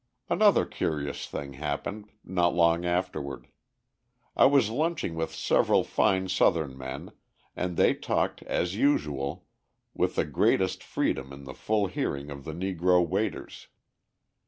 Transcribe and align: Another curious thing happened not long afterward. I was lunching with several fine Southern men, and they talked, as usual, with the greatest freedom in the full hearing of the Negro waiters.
Another 0.29 0.65
curious 0.65 1.27
thing 1.27 1.53
happened 1.53 2.09
not 2.23 2.55
long 2.55 2.85
afterward. 2.85 3.45
I 4.35 4.47
was 4.47 4.71
lunching 4.71 5.13
with 5.13 5.31
several 5.31 5.83
fine 5.83 6.27
Southern 6.27 6.75
men, 6.75 7.11
and 7.55 7.77
they 7.77 7.93
talked, 7.93 8.41
as 8.41 8.73
usual, 8.75 9.45
with 9.93 10.15
the 10.15 10.25
greatest 10.25 10.83
freedom 10.83 11.31
in 11.31 11.43
the 11.43 11.53
full 11.53 11.85
hearing 11.85 12.31
of 12.31 12.45
the 12.45 12.53
Negro 12.53 13.07
waiters. 13.07 13.67